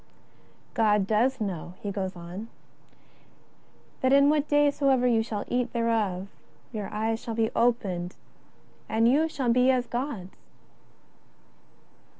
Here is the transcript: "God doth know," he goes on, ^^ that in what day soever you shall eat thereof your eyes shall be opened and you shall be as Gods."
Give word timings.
"God 0.73 1.05
doth 1.05 1.39
know," 1.39 1.75
he 1.79 1.91
goes 1.91 2.15
on, 2.15 2.39
^^ 2.39 2.47
that 4.01 4.11
in 4.11 4.31
what 4.31 4.47
day 4.47 4.71
soever 4.71 5.05
you 5.05 5.21
shall 5.21 5.45
eat 5.47 5.73
thereof 5.73 6.27
your 6.71 6.91
eyes 6.91 7.19
shall 7.19 7.35
be 7.35 7.51
opened 7.55 8.15
and 8.89 9.07
you 9.07 9.29
shall 9.29 9.53
be 9.53 9.69
as 9.69 9.85
Gods." 9.85 10.33